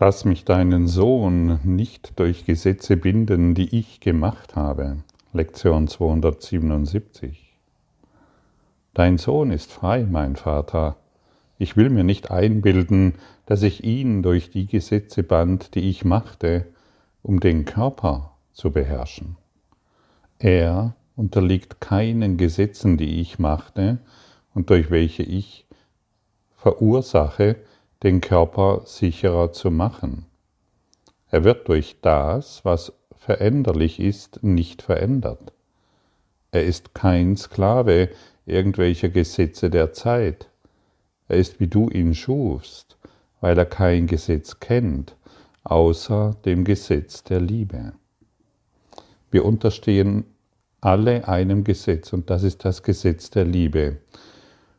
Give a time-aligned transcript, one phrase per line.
[0.00, 4.96] Lass mich deinen Sohn nicht durch Gesetze binden, die ich gemacht habe.
[5.32, 7.56] Lektion 277.
[8.92, 10.96] Dein Sohn ist frei, mein Vater.
[11.58, 13.14] Ich will mir nicht einbilden,
[13.46, 16.66] dass ich ihn durch die Gesetze band, die ich machte,
[17.22, 19.36] um den Körper zu beherrschen.
[20.40, 23.98] Er unterliegt keinen Gesetzen, die ich machte
[24.54, 25.66] und durch welche ich
[26.56, 27.56] verursache,
[28.02, 30.26] den Körper sicherer zu machen.
[31.30, 35.52] Er wird durch das, was veränderlich ist, nicht verändert.
[36.52, 38.10] Er ist kein Sklave
[38.46, 40.48] irgendwelcher Gesetze der Zeit.
[41.28, 42.98] Er ist wie du ihn schufst,
[43.40, 45.16] weil er kein Gesetz kennt,
[45.64, 47.94] außer dem Gesetz der Liebe.
[49.30, 50.24] Wir unterstehen
[50.80, 53.96] alle einem Gesetz und das ist das Gesetz der Liebe.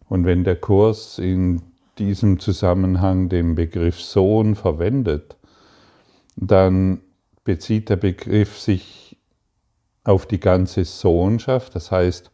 [0.08, 1.62] Und wenn der Kurs in
[1.98, 5.38] diesem Zusammenhang den Begriff Sohn verwendet,
[6.36, 7.02] dann
[7.44, 9.18] bezieht der Begriff sich
[10.04, 12.32] auf die ganze Sohnschaft, das heißt,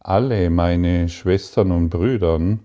[0.00, 2.60] alle meine Schwestern und Brüdern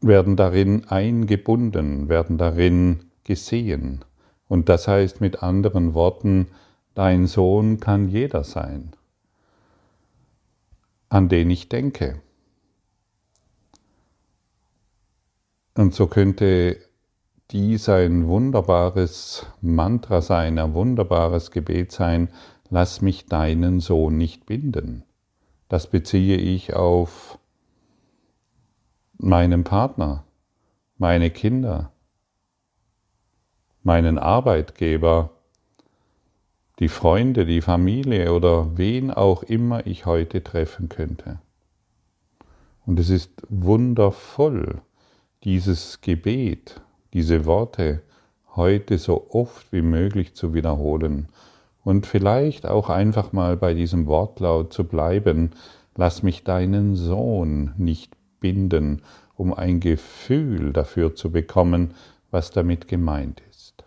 [0.00, 4.04] werden darin eingebunden, werden darin gesehen.
[4.48, 6.48] Und das heißt mit anderen Worten,
[6.94, 8.92] dein Sohn kann jeder sein,
[11.08, 12.22] an den ich denke.
[15.76, 16.78] Und so könnte
[17.50, 22.30] dies ein wunderbares Mantra sein, ein wunderbares Gebet sein,
[22.70, 25.04] lass mich deinen Sohn nicht binden.
[25.68, 27.38] Das beziehe ich auf
[29.18, 30.24] meinen Partner,
[30.96, 31.92] meine Kinder,
[33.82, 35.30] meinen Arbeitgeber,
[36.78, 41.38] die Freunde, die Familie oder wen auch immer ich heute treffen könnte.
[42.86, 44.80] Und es ist wundervoll,
[45.44, 46.80] dieses Gebet,
[47.12, 48.02] diese Worte
[48.54, 51.28] heute so oft wie möglich zu wiederholen
[51.84, 55.50] und vielleicht auch einfach mal bei diesem Wortlaut zu bleiben,
[55.94, 59.02] lass mich deinen Sohn nicht binden,
[59.36, 61.94] um ein Gefühl dafür zu bekommen,
[62.30, 63.84] was damit gemeint ist.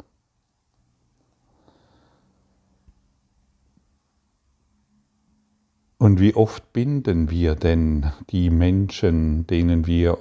[5.98, 10.18] Und wie oft binden wir denn die Menschen, denen wir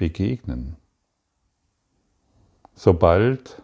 [0.00, 0.76] begegnen?
[2.80, 3.60] sobald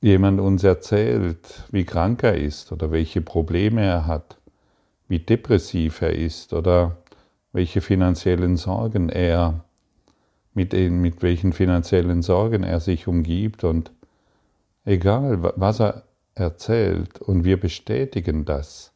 [0.00, 4.38] jemand uns erzählt, wie krank er ist oder welche Probleme er hat,
[5.08, 6.96] wie depressiv er ist oder
[7.52, 9.62] welche finanziellen Sorgen er
[10.54, 13.92] mit, den, mit welchen finanziellen Sorgen er sich umgibt und
[14.86, 16.04] egal was er
[16.34, 18.93] erzählt und wir bestätigen das,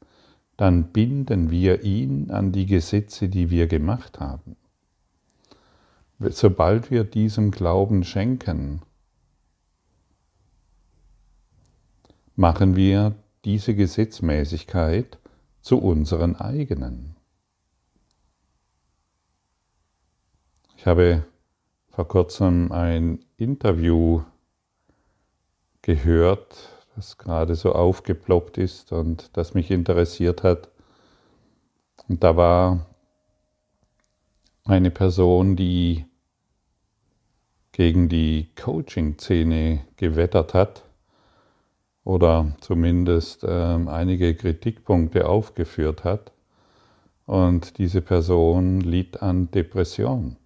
[0.59, 4.57] dann binden wir ihn an die Gesetze, die wir gemacht haben.
[6.19, 8.83] Sobald wir diesem Glauben schenken,
[12.35, 13.15] machen wir
[13.45, 15.19] diese Gesetzmäßigkeit
[15.61, 17.15] zu unseren eigenen.
[20.77, 21.25] Ich habe
[21.91, 24.23] vor kurzem ein Interview
[25.83, 30.69] gehört, das gerade so aufgeploppt ist und das mich interessiert hat.
[32.09, 32.87] Und da war
[34.65, 36.07] eine Person, die
[37.71, 40.83] gegen die Coaching-Szene gewettert hat
[42.03, 46.33] oder zumindest ähm, einige Kritikpunkte aufgeführt hat.
[47.27, 50.37] Und diese Person litt an Depression.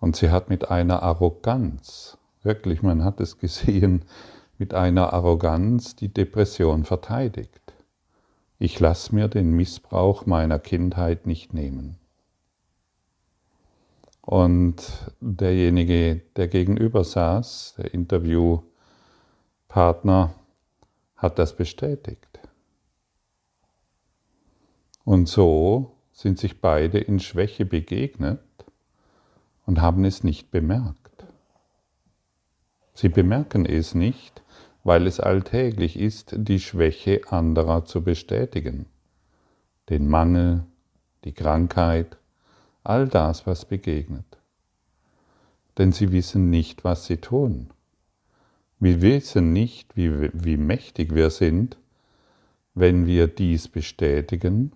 [0.00, 4.04] Und sie hat mit einer Arroganz, wirklich, man hat es gesehen,
[4.58, 7.72] mit einer Arroganz die Depression verteidigt.
[8.58, 11.96] Ich lasse mir den Missbrauch meiner Kindheit nicht nehmen.
[14.20, 20.34] Und derjenige, der gegenüber saß, der Interviewpartner,
[21.16, 22.40] hat das bestätigt.
[25.04, 28.40] Und so sind sich beide in Schwäche begegnet
[29.66, 31.26] und haben es nicht bemerkt.
[32.94, 34.43] Sie bemerken es nicht,
[34.84, 38.86] weil es alltäglich ist, die Schwäche anderer zu bestätigen.
[39.88, 40.64] Den Mangel,
[41.24, 42.18] die Krankheit,
[42.84, 44.26] all das, was begegnet.
[45.78, 47.70] Denn sie wissen nicht, was sie tun.
[48.78, 51.78] Wir wissen nicht, wie, wie mächtig wir sind,
[52.74, 54.72] wenn wir dies bestätigen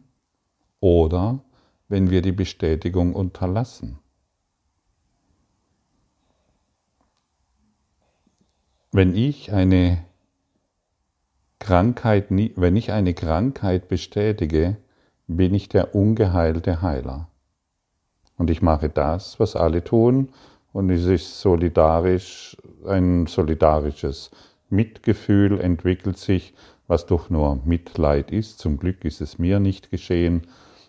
[0.81, 1.41] oder
[1.89, 3.99] wenn wir die Bestätigung unterlassen.
[8.91, 10.03] Wenn ich eine
[11.59, 14.79] Krankheit, wenn ich eine Krankheit bestätige,
[15.27, 17.29] bin ich der ungeheilte Heiler.
[18.39, 20.31] Und ich mache das, was alle tun,
[20.73, 22.57] und es ist solidarisch,
[22.87, 24.31] ein solidarisches
[24.71, 26.55] Mitgefühl entwickelt sich,
[26.87, 28.59] was doch nur Mitleid ist.
[28.59, 30.47] Zum Glück ist es mir nicht geschehen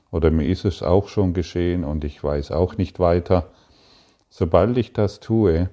[0.09, 3.51] oder mir ist es auch schon geschehen und ich weiß auch nicht weiter.
[4.29, 5.69] Sobald ich das tue,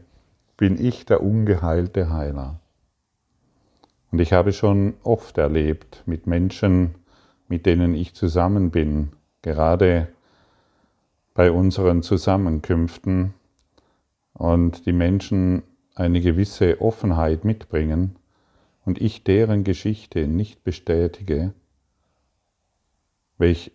[0.56, 2.60] bin ich der ungeheilte Heiler.
[4.10, 6.94] Und ich habe schon oft erlebt mit Menschen,
[7.48, 9.12] mit denen ich zusammen bin,
[9.42, 10.08] gerade
[11.34, 13.34] bei unseren Zusammenkünften
[14.32, 15.62] und die Menschen
[15.94, 18.16] eine gewisse Offenheit mitbringen
[18.84, 21.52] und ich deren Geschichte nicht bestätige,
[23.38, 23.72] welch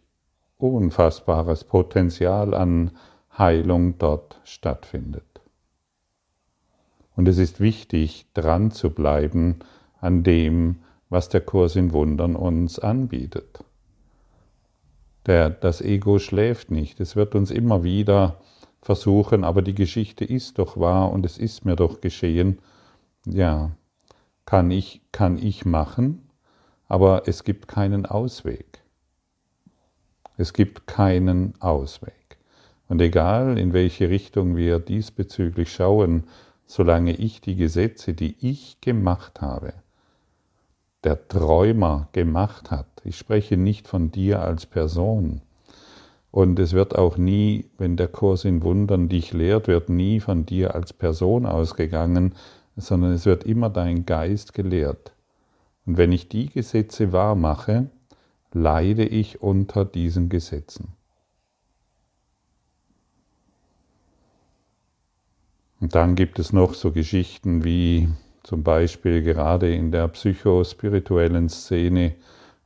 [0.58, 2.92] unfassbares Potenzial an
[3.38, 5.31] Heilung dort stattfindet.
[7.16, 9.60] Und es ist wichtig, dran zu bleiben
[10.00, 10.78] an dem,
[11.10, 13.64] was der Kurs in Wundern uns anbietet.
[15.26, 18.40] Der, das Ego schläft nicht, es wird uns immer wieder
[18.82, 22.60] versuchen, aber die Geschichte ist doch wahr und es ist mir doch geschehen.
[23.26, 23.72] Ja,
[24.46, 26.28] kann ich, kann ich machen,
[26.88, 28.82] aber es gibt keinen Ausweg.
[30.38, 32.38] Es gibt keinen Ausweg.
[32.88, 36.24] Und egal, in welche Richtung wir diesbezüglich schauen,
[36.72, 39.74] solange ich die Gesetze, die ich gemacht habe,
[41.04, 45.42] der Träumer gemacht hat, ich spreche nicht von dir als Person,
[46.32, 50.46] und es wird auch nie, wenn der Kurs in Wundern dich lehrt, wird nie von
[50.46, 52.36] dir als Person ausgegangen,
[52.78, 55.12] sondern es wird immer dein Geist gelehrt.
[55.86, 57.90] Und wenn ich die Gesetze wahr mache,
[58.54, 60.94] leide ich unter diesen Gesetzen.
[65.82, 68.08] Und dann gibt es noch so Geschichten wie
[68.44, 72.16] zum Beispiel gerade in der psychospirituellen Szene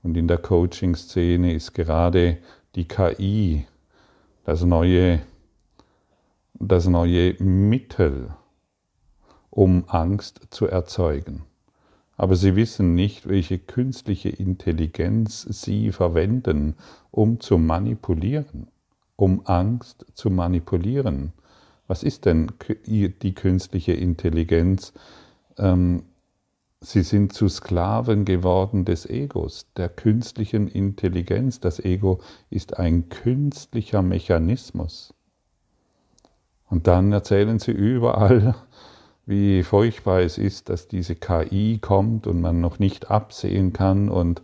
[0.04, 2.38] und in der Coaching-Szene ist gerade
[2.76, 3.66] die KI
[4.44, 5.22] das neue,
[6.56, 8.34] das neue Mittel,
[9.50, 11.44] um Angst zu erzeugen.
[12.18, 16.76] Aber sie wissen nicht, welche künstliche Intelligenz sie verwenden,
[17.12, 18.68] um zu manipulieren,
[19.16, 21.32] um Angst zu manipulieren.
[21.88, 22.52] Was ist denn
[22.88, 24.94] die künstliche Intelligenz?
[25.58, 26.04] Ähm,
[26.82, 31.60] sie sind zu Sklaven geworden des Egos, der künstlichen Intelligenz.
[31.60, 35.14] Das Ego ist ein künstlicher Mechanismus.
[36.68, 38.56] Und dann erzählen sie überall,
[39.26, 44.10] wie furchtbar es ist, dass diese KI kommt und man noch nicht absehen kann.
[44.10, 44.42] Und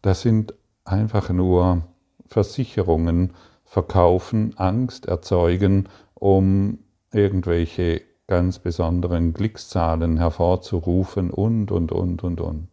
[0.00, 0.54] das sind
[0.84, 1.82] einfach nur
[2.26, 3.32] Versicherungen,
[3.64, 5.88] verkaufen, Angst erzeugen,
[6.22, 6.78] um
[7.10, 12.68] irgendwelche ganz besonderen Glückszahlen hervorzurufen und, und, und, und, und.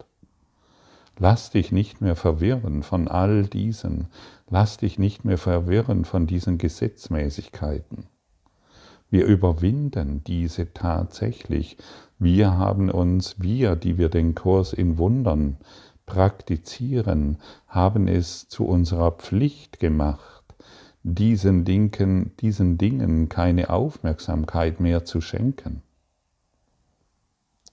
[1.17, 4.05] Lass dich nicht mehr verwirren von all diesen.
[4.51, 8.05] Lass dich nicht mehr verwirren von diesen Gesetzmäßigkeiten.
[9.09, 11.77] Wir überwinden diese tatsächlich.
[12.19, 15.57] Wir haben uns, wir, die wir den Kurs in Wundern
[16.05, 20.38] praktizieren, haben es zu unserer Pflicht gemacht
[21.15, 25.81] diesen, Dingen, diesen Dingen keine Aufmerksamkeit mehr zu schenken.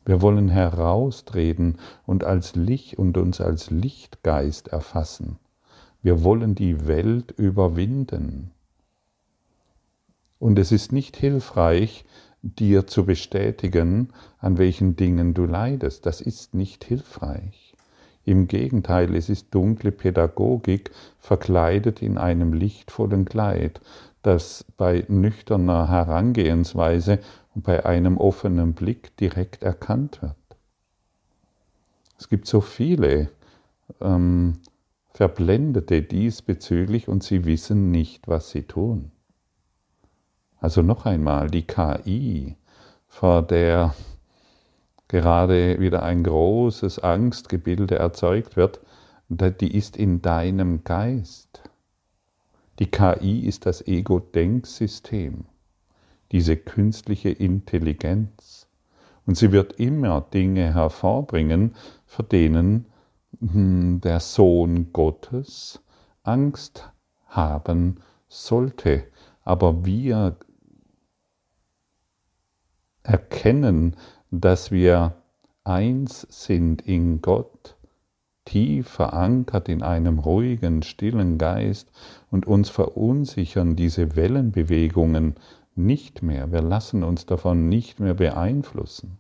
[0.05, 5.39] Wir wollen heraustreten und, als Licht, und uns als Lichtgeist erfassen.
[6.01, 8.53] Wir wollen die Welt überwinden.
[10.39, 12.05] Und es ist nicht hilfreich,
[12.43, 16.07] dir zu bestätigen, an welchen Dingen du leidest.
[16.07, 17.66] Das ist nicht hilfreich.
[18.27, 20.91] Im Gegenteil, es ist dunkle Pädagogik
[21.21, 23.81] verkleidet in einem lichtvollen Kleid,
[24.23, 27.21] das bei nüchterner Herangehensweise
[27.55, 30.35] und bei einem offenen Blick direkt erkannt wird.
[32.19, 33.31] Es gibt so viele
[34.01, 34.55] ähm,
[35.15, 39.13] Verblendete diesbezüglich und sie wissen nicht, was sie tun.
[40.59, 42.57] Also noch einmal, die KI,
[43.07, 43.95] vor der
[45.09, 48.81] gerade wieder ein großes Angstgebilde erzeugt wird,
[49.29, 51.63] die ist in deinem Geist.
[52.79, 55.47] Die KI ist das Ego-Denksystem,
[56.33, 58.69] diese künstliche Intelligenz.
[59.27, 62.87] Und sie wird immer Dinge hervorbringen, vor denen
[63.41, 65.81] hm, der Sohn Gottes
[66.23, 66.91] Angst
[67.27, 69.05] haben sollte.
[69.43, 70.37] Aber wir
[73.03, 73.97] erkennen,
[74.31, 75.15] dass wir
[75.65, 77.77] eins sind in Gott,
[78.45, 81.91] tief verankert in einem ruhigen, stillen Geist
[82.31, 85.35] und uns verunsichern diese Wellenbewegungen
[85.75, 86.53] nicht mehr.
[86.53, 89.19] Wir lassen uns davon nicht mehr beeinflussen.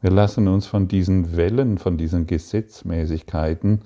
[0.00, 3.80] Wir lassen uns von diesen Wellen, von diesen Gesetzmäßigkeiten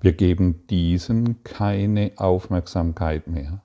[0.00, 3.62] Wir geben diesen keine Aufmerksamkeit mehr.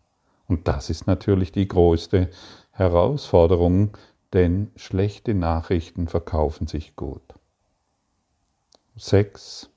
[0.47, 2.29] Und das ist natürlich die größte
[2.79, 3.97] Herausforderung,
[4.31, 7.21] denn schlechte Nachrichten verkaufen sich gut.
[8.95, 9.69] Sex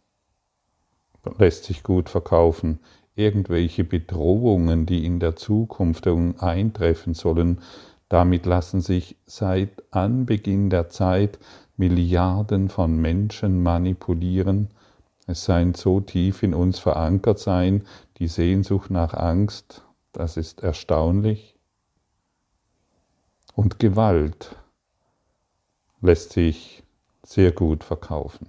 [1.39, 2.79] lässt sich gut verkaufen.
[3.15, 7.61] Irgendwelche Bedrohungen, die in der Zukunft eintreffen sollen,
[8.09, 11.39] damit lassen sich seit Anbeginn der Zeit
[11.77, 14.71] Milliarden von Menschen manipulieren.
[15.27, 17.85] Es seien so tief in uns verankert sein,
[18.19, 19.83] die Sehnsucht nach Angst,
[20.13, 21.57] das ist erstaunlich.
[23.55, 24.57] Und Gewalt
[26.01, 26.83] lässt sich
[27.23, 28.49] sehr gut verkaufen.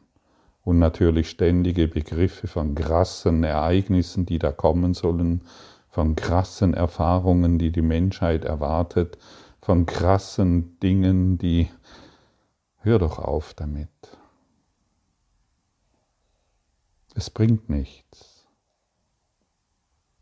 [0.63, 5.41] Und natürlich ständige Begriffe von krassen Ereignissen, die da kommen sollen,
[5.89, 9.17] von krassen Erfahrungen, die die Menschheit erwartet,
[9.61, 11.69] von krassen Dingen, die...
[12.77, 13.89] Hör doch auf damit.
[17.15, 18.45] Es bringt nichts.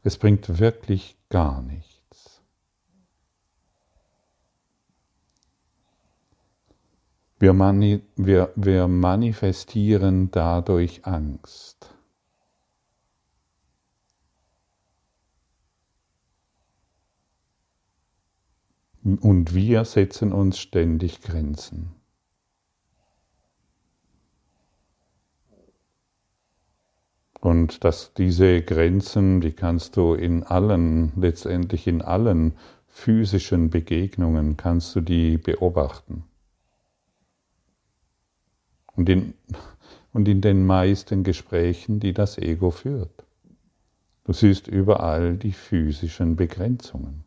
[0.04, 1.91] Es bringt wirklich gar nichts.
[7.42, 11.92] Wir, mani wir, wir manifestieren dadurch Angst.
[19.02, 21.96] Und wir setzen uns ständig Grenzen.
[27.40, 32.54] Und dass diese Grenzen, die kannst du in allen, letztendlich in allen
[32.88, 36.26] physischen Begegnungen, kannst du die beobachten.
[38.96, 39.34] Und in,
[40.14, 43.26] und in den meisten Gesprächen, die das Ego führt.
[44.24, 47.24] Du siehst überall die physischen Begrenzungen.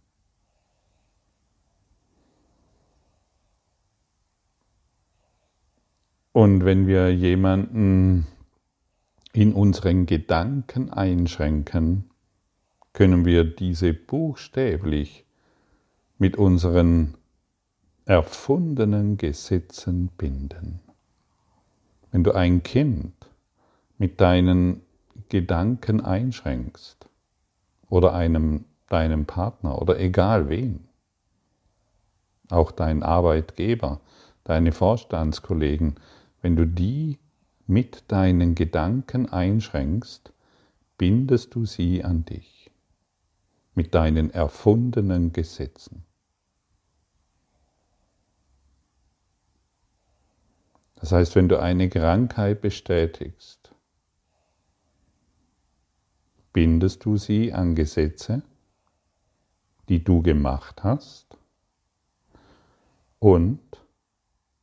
[6.32, 8.26] Und wenn wir jemanden
[9.32, 12.10] in unseren Gedanken einschränken,
[12.92, 15.24] können wir diese buchstäblich
[16.18, 17.14] mit unseren
[18.04, 20.83] erfundenen Gesetzen binden.
[22.14, 23.12] Wenn du ein Kind
[23.98, 24.82] mit deinen
[25.30, 27.08] Gedanken einschränkst
[27.88, 30.86] oder einem deinem Partner oder egal wen,
[32.50, 34.00] auch dein Arbeitgeber,
[34.44, 35.96] deine Vorstandskollegen,
[36.40, 37.18] wenn du die
[37.66, 40.32] mit deinen Gedanken einschränkst,
[40.96, 42.70] bindest du sie an dich
[43.74, 46.04] mit deinen erfundenen Gesetzen.
[51.04, 53.70] Das heißt, wenn du eine Krankheit bestätigst,
[56.54, 58.40] bindest du sie an Gesetze,
[59.90, 61.36] die du gemacht hast
[63.18, 63.60] und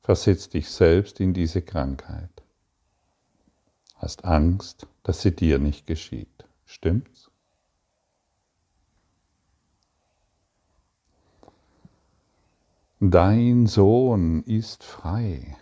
[0.02, 2.42] versetzt dich selbst in diese Krankheit
[3.98, 6.48] hast Angst, dass sie dir nicht geschieht.
[6.66, 7.30] Stimmt's?
[13.00, 15.56] Dein Sohn ist frei.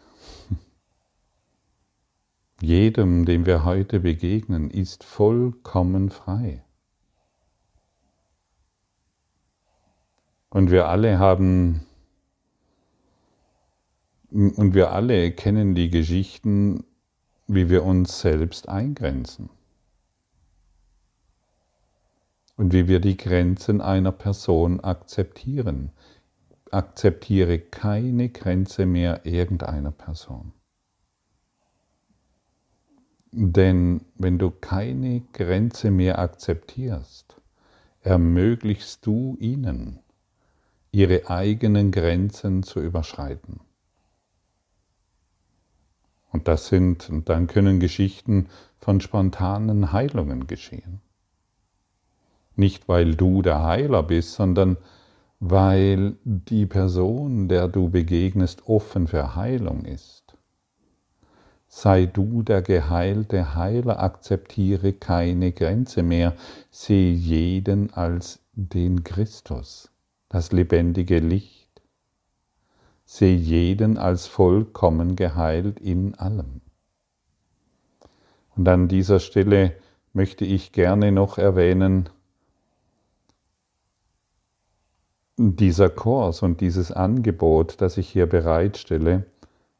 [2.61, 6.63] Jedem, dem wir heute begegnen, ist vollkommen frei.
[10.49, 11.85] Und wir alle haben,
[14.31, 16.83] und wir alle kennen die Geschichten
[17.49, 19.49] wie wir uns selbst eingrenzen
[22.57, 25.91] und wie wir die Grenzen einer Person akzeptieren.
[26.69, 30.53] Akzeptiere keine Grenze mehr irgendeiner Person.
[33.31, 37.39] Denn wenn du keine Grenze mehr akzeptierst,
[38.01, 39.99] ermöglichst du ihnen,
[40.91, 43.59] ihre eigenen Grenzen zu überschreiten.
[46.31, 48.47] Und das sind, und dann können Geschichten
[48.79, 51.01] von spontanen Heilungen geschehen.
[52.55, 54.77] Nicht weil du der Heiler bist, sondern
[55.39, 60.28] weil die Person, der du begegnest, offen für Heilung ist.
[61.69, 66.35] Sei du der geheilte Heiler, akzeptiere keine Grenze mehr,
[66.71, 69.89] sehe jeden als den Christus,
[70.27, 71.59] das lebendige Licht
[73.11, 76.61] sehe jeden als vollkommen geheilt in allem.
[78.55, 79.73] Und an dieser Stelle
[80.13, 82.09] möchte ich gerne noch erwähnen,
[85.37, 89.25] dieser Kurs und dieses Angebot, das ich hier bereitstelle,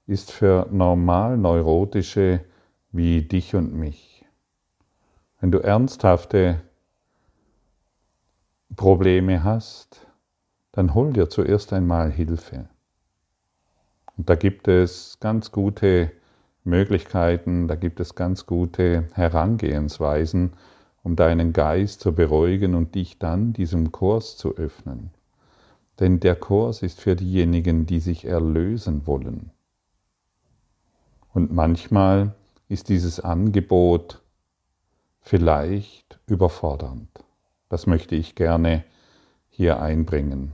[0.09, 2.43] ist für normal neurotische
[2.91, 4.25] wie dich und mich.
[5.39, 6.61] Wenn du ernsthafte
[8.75, 10.07] Probleme hast,
[10.71, 12.67] dann hol dir zuerst einmal Hilfe.
[14.17, 16.11] Und da gibt es ganz gute
[16.63, 20.53] Möglichkeiten, da gibt es ganz gute Herangehensweisen,
[21.03, 25.11] um deinen Geist zu beruhigen und dich dann diesem Kurs zu öffnen.
[25.99, 29.51] Denn der Kurs ist für diejenigen, die sich erlösen wollen.
[31.33, 32.35] Und manchmal
[32.67, 34.21] ist dieses Angebot
[35.21, 37.09] vielleicht überfordernd.
[37.69, 38.83] Das möchte ich gerne
[39.49, 40.53] hier einbringen.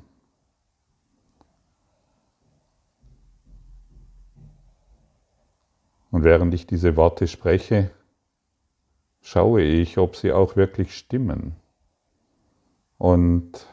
[6.12, 7.91] Und während ich diese Worte spreche,
[9.22, 11.55] schaue ich, ob sie auch wirklich stimmen.
[12.98, 13.67] Und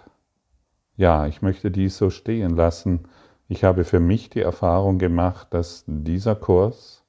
[0.96, 3.08] ja, ich möchte dies so stehen lassen.
[3.52, 7.04] Ich habe für mich die Erfahrung gemacht, dass dieser Kurs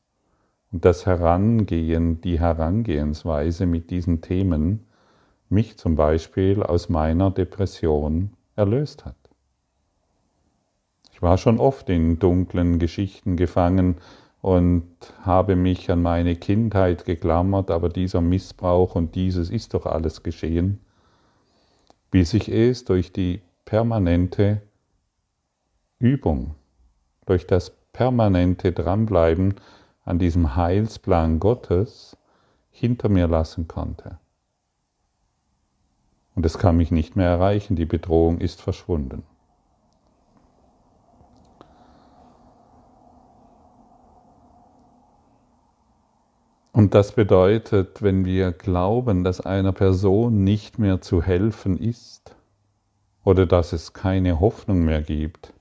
[0.73, 4.85] und das Herangehen, die Herangehensweise mit diesen Themen
[5.47, 9.15] mich zum Beispiel aus meiner Depression erlöst hat.
[11.13, 13.95] Ich war schon oft in dunklen Geschichten gefangen,
[14.41, 14.85] und
[15.21, 20.81] habe mich an meine Kindheit geklammert, aber dieser Missbrauch und dieses ist doch alles geschehen,
[22.11, 24.61] bis ich es durch die permanente
[26.03, 26.55] Übung,
[27.25, 29.55] durch das permanente Dranbleiben
[30.03, 32.17] an diesem Heilsplan Gottes
[32.71, 34.19] hinter mir lassen konnte.
[36.35, 39.23] Und es kann mich nicht mehr erreichen, die Bedrohung ist verschwunden.
[46.73, 52.35] Und das bedeutet, wenn wir glauben, dass einer Person nicht mehr zu helfen ist
[53.23, 55.53] oder dass es keine Hoffnung mehr gibt,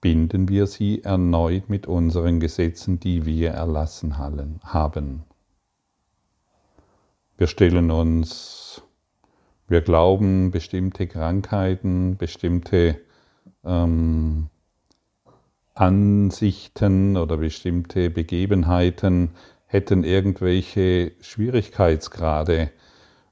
[0.00, 5.24] binden wir sie erneut mit unseren Gesetzen, die wir erlassen haben.
[7.36, 8.82] Wir stellen uns,
[9.66, 13.00] wir glauben, bestimmte Krankheiten, bestimmte
[13.64, 14.48] ähm,
[15.74, 19.30] Ansichten oder bestimmte Begebenheiten
[19.66, 22.70] hätten irgendwelche Schwierigkeitsgrade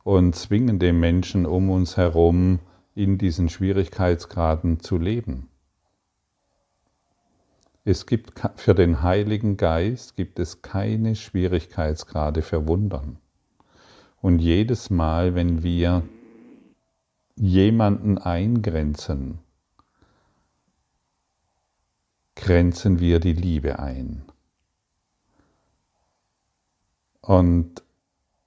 [0.05, 2.61] und zwingen den Menschen um uns herum,
[2.95, 5.49] in diesen Schwierigkeitsgraden zu leben.
[7.89, 13.19] Es gibt für den Heiligen Geist gibt es keine Schwierigkeitsgrade für Wundern.
[14.21, 16.03] Und jedes Mal, wenn wir
[17.37, 19.39] jemanden eingrenzen,
[22.35, 24.25] grenzen wir die Liebe ein.
[27.21, 27.85] Und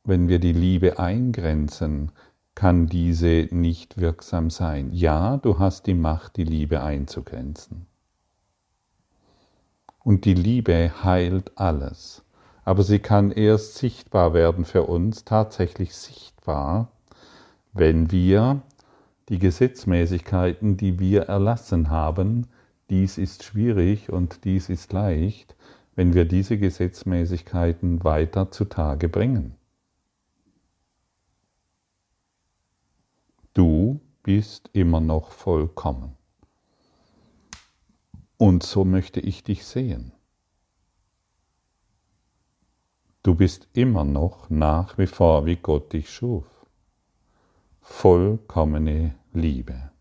[0.04, 2.12] wenn wir die Liebe eingrenzen,
[2.56, 4.92] kann diese nicht wirksam sein.
[4.92, 7.89] Ja, du hast die Macht, die Liebe einzugrenzen.
[10.10, 12.24] Und die Liebe heilt alles.
[12.66, 16.92] Aber sie kann erst sichtbar werden für uns, tatsächlich sichtbar,
[17.74, 18.64] wenn wir
[19.30, 22.48] die Gesetzmäßigkeiten, die wir erlassen haben,
[22.90, 25.56] dies ist schwierig und dies ist leicht,
[25.94, 29.54] wenn wir diese Gesetzmäßigkeiten weiter zutage bringen.
[33.54, 36.19] Du bist immer noch vollkommen.
[38.40, 40.14] Und so möchte ich dich sehen.
[43.22, 46.46] Du bist immer noch nach wie vor, wie Gott dich schuf.
[47.82, 49.92] Vollkommene Liebe.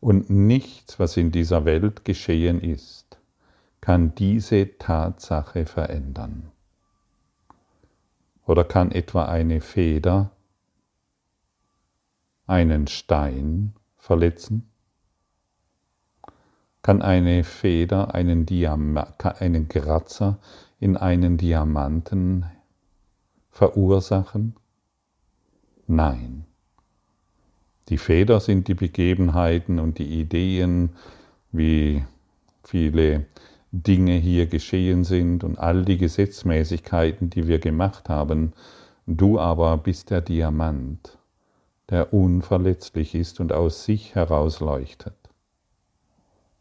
[0.00, 3.20] Und nichts, was in dieser Welt geschehen ist,
[3.80, 6.50] kann diese Tatsache verändern?
[8.46, 10.32] Oder kann etwa eine Feder
[12.48, 14.73] einen Stein verletzen?
[16.84, 19.02] Kann eine Feder einen, Diam
[19.38, 20.36] einen Kratzer
[20.80, 22.44] in einen Diamanten
[23.50, 24.54] verursachen?
[25.86, 26.44] Nein.
[27.88, 30.90] Die Feder sind die Begebenheiten und die Ideen,
[31.52, 32.04] wie
[32.62, 33.24] viele
[33.72, 38.52] Dinge hier geschehen sind und all die Gesetzmäßigkeiten, die wir gemacht haben.
[39.06, 41.16] Du aber bist der Diamant,
[41.88, 45.14] der unverletzlich ist und aus sich heraus leuchtet,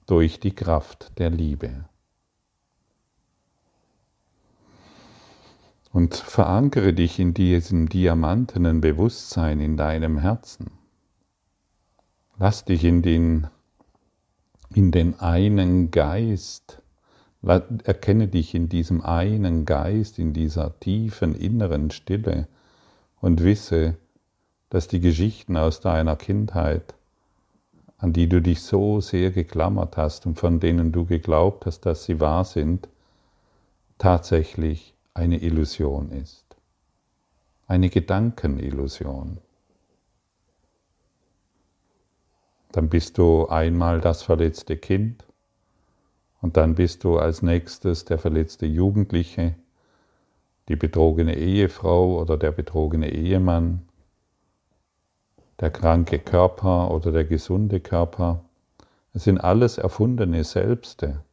[0.05, 1.85] durch die Kraft der Liebe.
[5.91, 10.71] Und verankere dich in diesem diamantenen Bewusstsein in deinem Herzen.
[12.37, 13.47] Lass dich in den,
[14.73, 16.83] in den einen Geist
[17.45, 22.47] Erkenne dich in diesem einen Geist, in dieser tiefen inneren Stille
[23.19, 23.97] und wisse,
[24.69, 26.95] dass die Geschichten aus deiner Kindheit,
[28.03, 32.03] an die du dich so sehr geklammert hast und von denen du geglaubt hast, dass
[32.03, 32.89] sie wahr sind,
[33.97, 36.43] tatsächlich eine Illusion ist.
[37.65, 39.37] Eine Gedankenillusion.
[42.73, 45.23] Dann bist du einmal das verletzte Kind
[46.41, 49.55] Und dann bist du als nächstes der verletzte Jugendliche,
[50.67, 53.83] die betrogene Ehefrau oder der betrogene Ehemann,
[55.59, 58.43] der kranke Körper oder der gesunde Körper.
[59.13, 61.23] Es sind alles erfundene Selbste,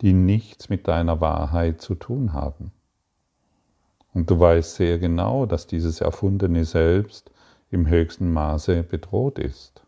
[0.00, 2.72] die nichts mit deiner Wahrheit zu tun haben.
[4.14, 7.30] Und du weißt sehr genau, dass dieses erfundene Selbst
[7.70, 9.82] im höchsten Maße bedroht ist.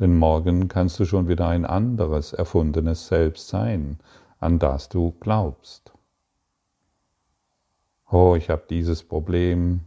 [0.00, 3.98] Denn morgen kannst du schon wieder ein anderes erfundenes Selbst sein,
[4.40, 5.92] an das du glaubst.
[8.10, 9.82] Oh, ich habe dieses Problem,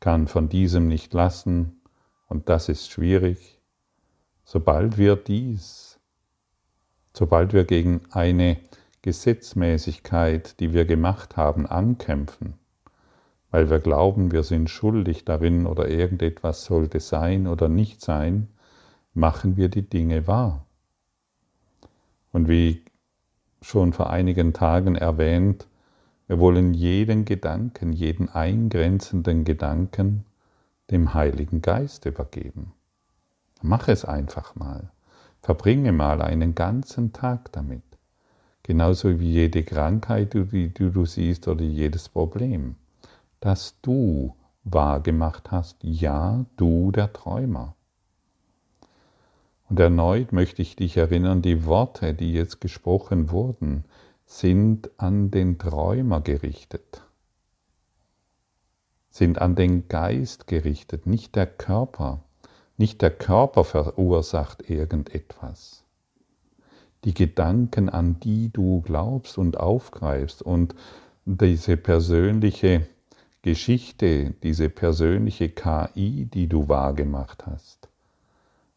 [0.00, 1.80] kann von diesem nicht lassen
[2.26, 3.60] und das ist schwierig.
[4.44, 6.00] Sobald wir dies,
[7.12, 8.56] sobald wir gegen eine
[9.02, 12.54] Gesetzmäßigkeit, die wir gemacht haben, ankämpfen,
[13.50, 18.48] weil wir glauben, wir sind schuldig darin oder irgendetwas sollte sein oder nicht sein,
[19.14, 20.66] machen wir die Dinge wahr.
[22.32, 22.84] Und wie
[23.60, 25.66] schon vor einigen Tagen erwähnt,
[26.30, 30.24] wir wollen jeden Gedanken, jeden eingrenzenden Gedanken
[30.92, 32.72] dem Heiligen Geist übergeben.
[33.62, 34.92] Mach es einfach mal.
[35.42, 37.82] Verbringe mal einen ganzen Tag damit.
[38.62, 42.76] Genauso wie jede Krankheit, die du siehst, oder jedes Problem,
[43.40, 45.78] das du wahrgemacht hast.
[45.82, 47.74] Ja, du der Träumer.
[49.68, 53.82] Und erneut möchte ich dich erinnern, die Worte, die jetzt gesprochen wurden,
[54.30, 57.02] sind an den Träumer gerichtet,
[59.10, 62.22] sind an den Geist gerichtet, nicht der Körper.
[62.76, 65.82] Nicht der Körper verursacht irgendetwas.
[67.04, 70.76] Die Gedanken, an die du glaubst und aufgreifst und
[71.24, 72.86] diese persönliche
[73.42, 77.88] Geschichte, diese persönliche KI, die du wahrgemacht hast,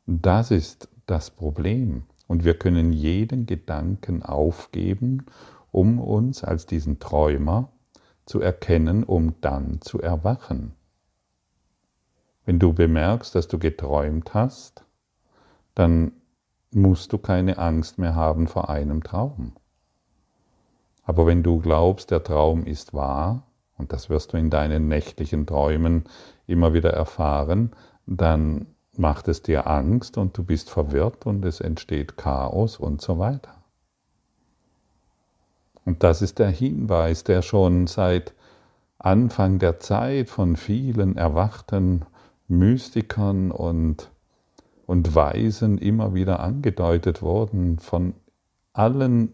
[0.07, 2.03] das ist das Problem.
[2.27, 5.25] Und wir können jeden Gedanken aufgeben,
[5.71, 7.69] um uns als diesen Träumer
[8.25, 10.73] zu erkennen, um dann zu erwachen.
[12.45, 14.85] Wenn du bemerkst, dass du geträumt hast,
[15.75, 16.11] dann
[16.71, 19.53] musst du keine Angst mehr haben vor einem Traum.
[21.03, 23.43] Aber wenn du glaubst, der Traum ist wahr,
[23.77, 26.05] und das wirst du in deinen nächtlichen Träumen
[26.45, 27.71] immer wieder erfahren,
[28.05, 33.19] dann macht es dir Angst und du bist verwirrt und es entsteht Chaos und so
[33.19, 33.63] weiter.
[35.85, 38.33] Und das ist der Hinweis, der schon seit
[38.99, 42.05] Anfang der Zeit von vielen erwachten
[42.47, 44.09] Mystikern und,
[44.85, 48.13] und Weisen immer wieder angedeutet worden, von
[48.71, 49.33] allen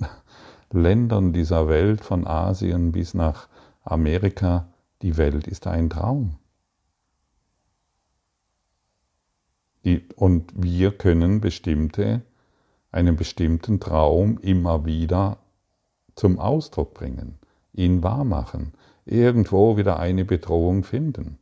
[0.72, 3.48] Ländern dieser Welt, von Asien bis nach
[3.84, 4.66] Amerika,
[5.02, 6.38] die Welt ist ein Traum.
[9.84, 12.22] Die, und wir können bestimmte,
[12.90, 15.38] einen bestimmten Traum immer wieder
[16.14, 17.38] zum Ausdruck bringen,
[17.72, 18.72] ihn wahrmachen,
[19.04, 21.38] irgendwo wieder eine Bedrohung finden.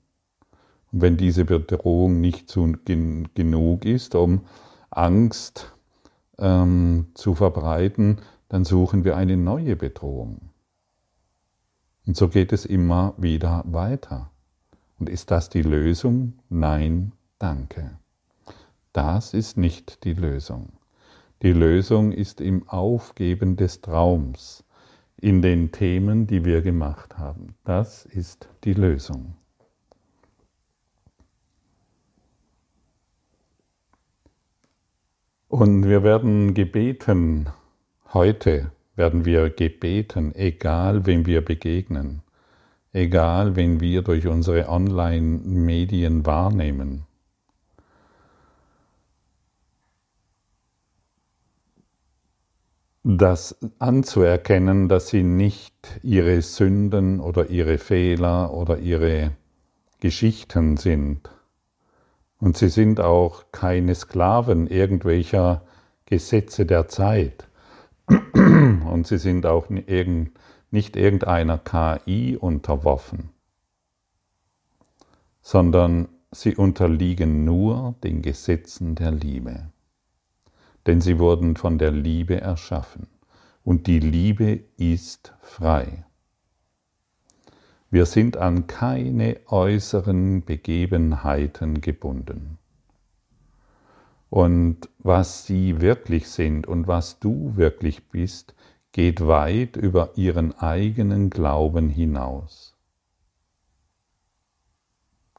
[0.91, 4.43] Und wenn diese Bedrohung nicht zu, gen, genug ist, um
[4.91, 5.73] Angst
[6.39, 10.51] ähm, zu verbreiten, dann suchen wir eine neue Bedrohung.
[12.07, 14.31] Und so geht es immer wieder weiter.
[14.99, 16.35] Und ist das die Lösung?
[16.49, 18.02] Nein, danke.
[18.93, 20.73] Das ist nicht die Lösung.
[21.43, 24.65] Die Lösung ist im Aufgeben des Traums,
[25.17, 27.55] in den Themen, die wir gemacht haben.
[27.65, 29.35] Das ist die Lösung.
[35.49, 37.49] Und wir werden gebeten,
[38.13, 42.23] heute werden wir gebeten, egal wem wir begegnen,
[42.93, 47.07] egal wen wir durch unsere Online-Medien wahrnehmen.
[53.05, 59.33] Das anzuerkennen, dass sie nicht ihre Sünden oder ihre Fehler oder ihre
[60.01, 61.29] Geschichten sind.
[62.39, 65.63] Und sie sind auch keine Sklaven irgendwelcher
[66.07, 67.49] Gesetze der Zeit.
[68.07, 73.31] Und sie sind auch nicht irgendeiner KI unterworfen,
[75.41, 79.72] sondern sie unterliegen nur den Gesetzen der Liebe
[80.87, 83.07] denn sie wurden von der Liebe erschaffen
[83.65, 86.05] und die Liebe ist frei.
[87.91, 92.59] Wir sind an keine äußeren Begebenheiten gebunden.
[94.31, 98.55] Und was sie wirklich sind und was du wirklich bist,
[98.93, 102.75] geht weit über ihren eigenen Glauben hinaus.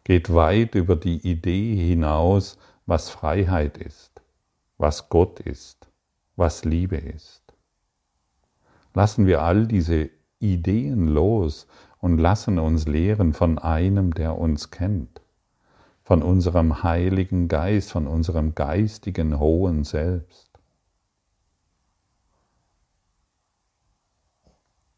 [0.03, 4.12] Geht weit über die Idee hinaus, was Freiheit ist
[4.77, 5.88] was Gott ist,
[6.36, 7.41] was Liebe ist.
[8.93, 10.09] Lassen wir all diese
[10.39, 11.67] Ideen los
[11.99, 15.21] und lassen uns lehren von einem, der uns kennt,
[16.03, 20.49] von unserem heiligen Geist, von unserem geistigen hohen Selbst.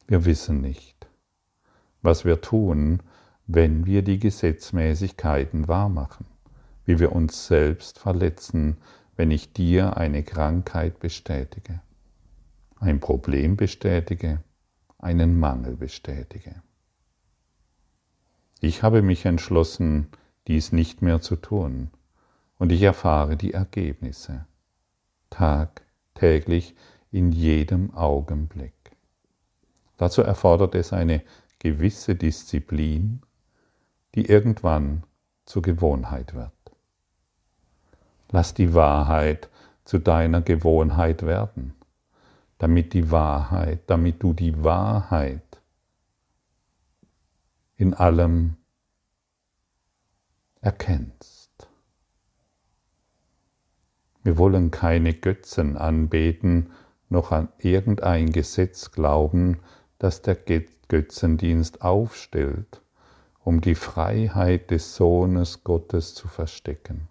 [0.07, 1.07] Wir wissen nicht,
[2.01, 3.01] was wir tun,
[3.47, 6.25] wenn wir die Gesetzmäßigkeiten wahrmachen,
[6.85, 8.77] wie wir uns selbst verletzen,
[9.15, 11.81] wenn ich dir eine Krankheit bestätige,
[12.79, 14.43] ein Problem bestätige,
[14.97, 16.61] einen Mangel bestätige.
[18.59, 20.07] Ich habe mich entschlossen,
[20.47, 21.91] dies nicht mehr zu tun,
[22.57, 24.45] und ich erfahre die Ergebnisse,
[25.29, 25.81] Tag,
[26.13, 26.75] täglich,
[27.11, 28.73] in jedem Augenblick.
[29.97, 31.21] Dazu erfordert es eine
[31.59, 33.21] gewisse Disziplin,
[34.15, 35.03] die irgendwann
[35.45, 36.54] zur Gewohnheit wird.
[38.31, 39.49] Lass die Wahrheit
[39.83, 41.73] zu deiner Gewohnheit werden,
[42.57, 45.61] damit die Wahrheit, damit du die Wahrheit
[47.77, 48.55] in allem
[50.61, 51.67] erkennst.
[54.23, 56.71] Wir wollen keine Götzen anbeten,
[57.09, 59.59] noch an irgendein Gesetz glauben,
[59.99, 60.35] das der
[60.87, 62.81] Götzendienst aufstellt,
[63.43, 67.07] um die Freiheit des Sohnes Gottes zu verstecken.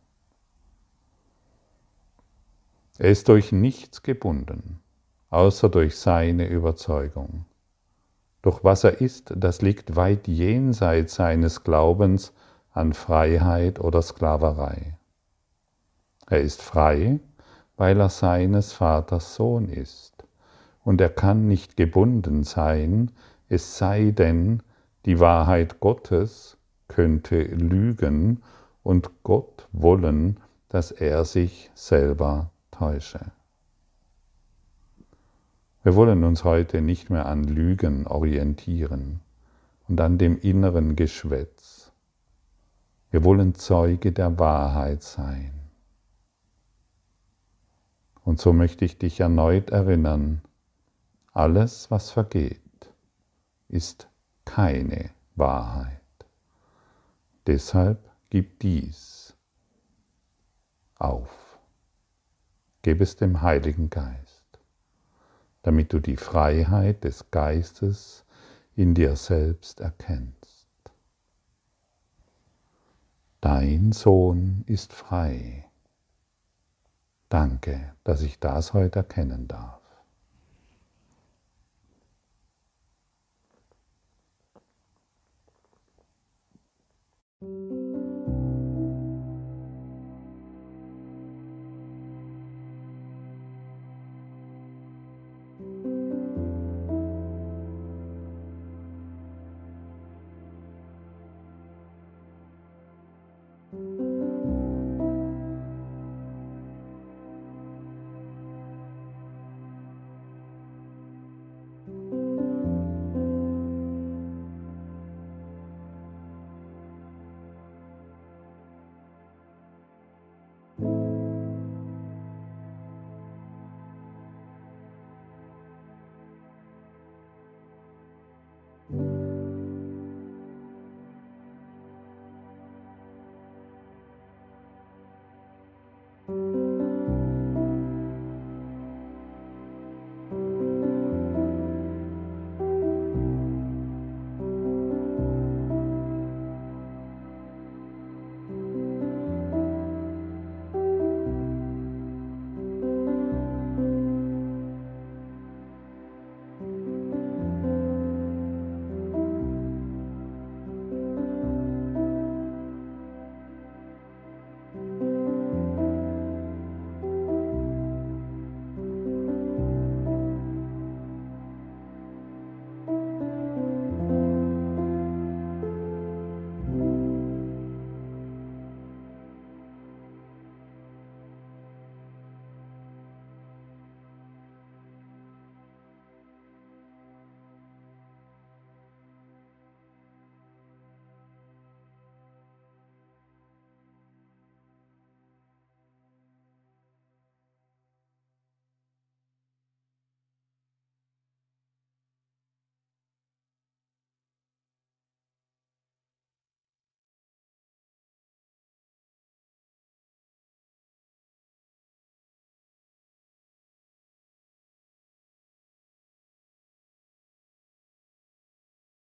[3.04, 4.80] Er ist durch nichts gebunden,
[5.28, 7.44] außer durch seine Überzeugung.
[8.40, 12.32] Doch was er ist, das liegt weit jenseits seines Glaubens
[12.72, 14.96] an Freiheit oder Sklaverei.
[16.30, 17.20] Er ist frei,
[17.76, 20.24] weil er seines Vaters Sohn ist,
[20.82, 23.10] und er kann nicht gebunden sein,
[23.50, 24.62] es sei denn,
[25.04, 26.56] die Wahrheit Gottes
[26.88, 28.42] könnte lügen
[28.82, 30.40] und Gott wollen,
[30.70, 33.32] dass er sich selber täusche.
[35.82, 39.20] Wir wollen uns heute nicht mehr an Lügen orientieren
[39.88, 41.92] und an dem inneren Geschwätz.
[43.10, 45.52] Wir wollen Zeuge der Wahrheit sein.
[48.24, 50.40] Und so möchte ich dich erneut erinnern,
[51.32, 52.60] alles, was vergeht,
[53.68, 54.08] ist
[54.44, 56.00] keine Wahrheit.
[57.46, 59.36] Deshalb gib dies
[60.96, 61.43] auf
[62.84, 64.44] gib es dem Heiligen Geist,
[65.62, 68.26] damit du die Freiheit des Geistes
[68.76, 70.68] in dir selbst erkennst.
[73.40, 75.64] Dein Sohn ist frei.
[77.30, 79.80] Danke, dass ich das heute erkennen darf.